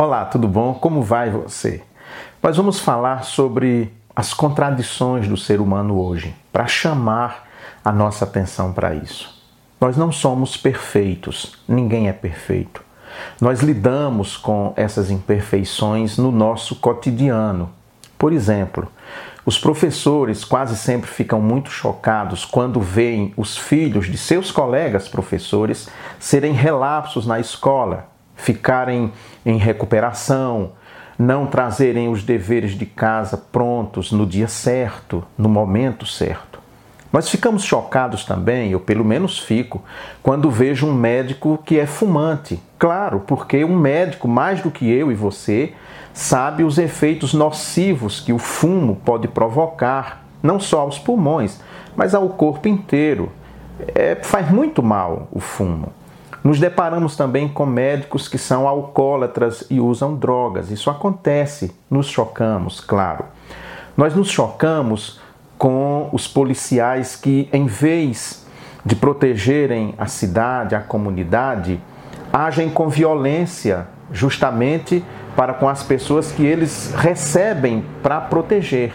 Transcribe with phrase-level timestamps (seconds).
[0.00, 0.74] Olá, tudo bom?
[0.74, 1.82] Como vai você?
[2.40, 7.48] Nós vamos falar sobre as contradições do ser humano hoje, para chamar
[7.84, 9.42] a nossa atenção para isso.
[9.80, 12.80] Nós não somos perfeitos, ninguém é perfeito.
[13.40, 17.68] Nós lidamos com essas imperfeições no nosso cotidiano.
[18.16, 18.86] Por exemplo,
[19.44, 25.88] os professores quase sempre ficam muito chocados quando veem os filhos de seus colegas professores
[26.20, 28.06] serem relapsos na escola,
[28.38, 29.12] ficarem
[29.44, 30.72] em recuperação,
[31.18, 36.58] não trazerem os deveres de casa prontos no dia certo, no momento certo.
[37.12, 39.82] Nós ficamos chocados também, eu pelo menos fico,
[40.22, 42.60] quando vejo um médico que é fumante.
[42.78, 45.72] Claro, porque um médico, mais do que eu e você,
[46.12, 51.60] sabe os efeitos nocivos que o fumo pode provocar, não só aos pulmões,
[51.96, 53.32] mas ao corpo inteiro.
[53.94, 55.92] É, faz muito mal o fumo.
[56.42, 60.70] Nos deparamos também com médicos que são alcoólatras e usam drogas.
[60.70, 63.24] Isso acontece, nos chocamos, claro.
[63.96, 65.20] Nós nos chocamos
[65.58, 68.46] com os policiais que, em vez
[68.84, 71.80] de protegerem a cidade, a comunidade,
[72.32, 75.04] agem com violência justamente
[75.36, 78.92] para com as pessoas que eles recebem para proteger.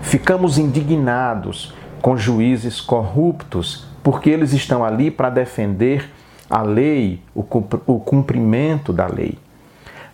[0.00, 6.10] Ficamos indignados com juízes corruptos porque eles estão ali para defender
[6.52, 9.38] a lei, o cumprimento da lei.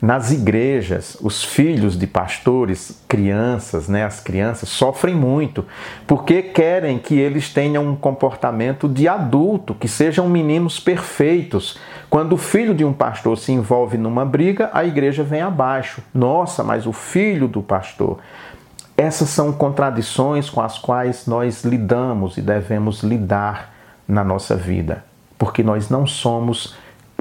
[0.00, 5.64] Nas igrejas, os filhos de pastores, crianças, né, as crianças sofrem muito,
[6.06, 11.76] porque querem que eles tenham um comportamento de adulto, que sejam meninos perfeitos.
[12.08, 16.00] Quando o filho de um pastor se envolve numa briga, a igreja vem abaixo.
[16.14, 18.20] Nossa, mas o filho do pastor.
[18.96, 23.74] Essas são contradições com as quais nós lidamos e devemos lidar
[24.06, 26.76] na nossa vida porque nós não somos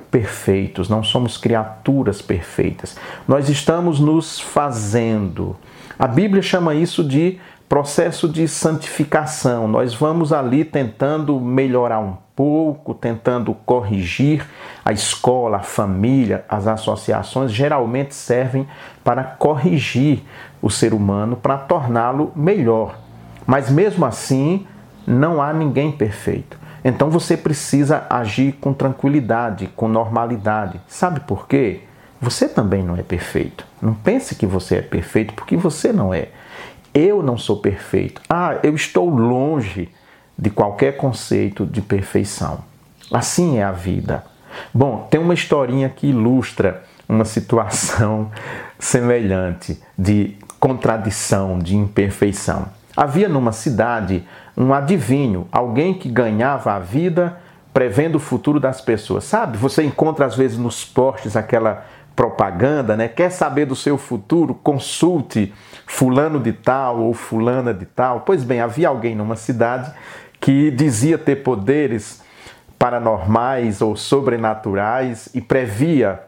[0.10, 2.98] perfeitos, não somos criaturas perfeitas.
[3.28, 5.56] Nós estamos nos fazendo.
[5.98, 9.68] A Bíblia chama isso de processo de santificação.
[9.68, 14.46] Nós vamos ali tentando melhorar um pouco, tentando corrigir.
[14.86, 18.68] A escola, a família, as associações geralmente servem
[19.04, 20.24] para corrigir
[20.62, 22.98] o ser humano, para torná-lo melhor.
[23.46, 24.66] Mas mesmo assim,
[25.06, 26.58] não há ninguém perfeito.
[26.88, 30.80] Então você precisa agir com tranquilidade, com normalidade.
[30.88, 31.82] Sabe por quê?
[32.22, 33.66] Você também não é perfeito.
[33.82, 36.30] Não pense que você é perfeito, porque você não é.
[36.94, 38.22] Eu não sou perfeito.
[38.30, 39.90] Ah, eu estou longe
[40.40, 42.60] de qualquer conceito de perfeição.
[43.12, 44.24] Assim é a vida.
[44.74, 48.32] Bom, tem uma historinha que ilustra uma situação
[48.80, 52.70] semelhante de contradição, de imperfeição.
[52.98, 54.28] Havia numa cidade
[54.58, 57.38] um adivinho, alguém que ganhava a vida
[57.72, 59.24] prevendo o futuro das pessoas.
[59.24, 59.56] Sabe?
[59.60, 61.86] Você encontra às vezes nos postes aquela
[62.16, 63.08] propaganda, né?
[63.08, 64.56] Quer saber do seu futuro?
[64.56, 65.54] Consulte
[65.86, 68.22] fulano de tal ou fulana de tal.
[68.22, 69.92] Pois bem, havia alguém numa cidade
[70.40, 72.24] que dizia ter poderes
[72.80, 76.24] paranormais ou sobrenaturais e previa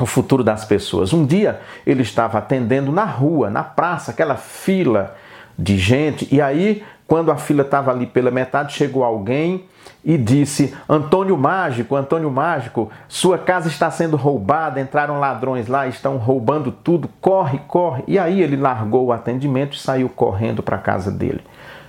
[0.00, 1.12] o futuro das pessoas.
[1.12, 5.14] Um dia ele estava atendendo na rua, na praça, aquela fila
[5.58, 9.64] de gente, e aí, quando a fila estava ali pela metade, chegou alguém
[10.04, 16.16] e disse: Antônio Mágico, Antônio Mágico, sua casa está sendo roubada, entraram ladrões lá, estão
[16.16, 18.02] roubando tudo, corre, corre.
[18.06, 21.42] E aí ele largou o atendimento e saiu correndo para a casa dele.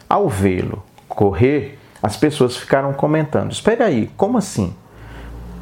[0.09, 4.75] Ao vê-lo correr, as pessoas ficaram comentando: Espere aí, como assim?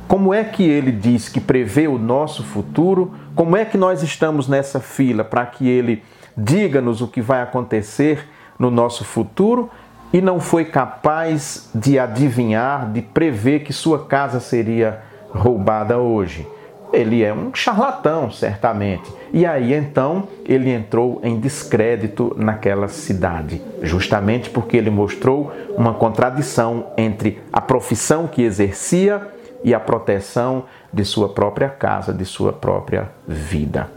[0.07, 3.13] Como é que ele diz que prevê o nosso futuro?
[3.33, 6.03] Como é que nós estamos nessa fila para que ele
[6.35, 8.27] diga-nos o que vai acontecer
[8.57, 9.69] no nosso futuro
[10.13, 16.47] e não foi capaz de adivinhar, de prever que sua casa seria roubada hoje.
[16.91, 19.09] Ele é um charlatão, certamente.
[19.31, 26.87] E aí então ele entrou em descrédito naquela cidade, justamente porque ele mostrou uma contradição
[26.97, 29.25] entre a profissão que exercia
[29.63, 33.89] e a proteção de sua própria casa, de sua própria vida.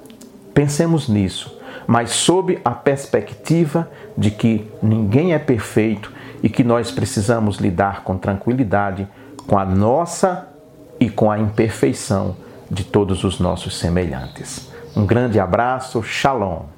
[0.54, 7.56] Pensemos nisso mas sob a perspectiva de que ninguém é perfeito e que nós precisamos
[7.56, 9.08] lidar com tranquilidade
[9.46, 10.48] com a nossa
[10.98, 12.36] e com a imperfeição
[12.70, 14.70] de todos os nossos semelhantes.
[14.96, 16.73] Um grande abraço, Shalom.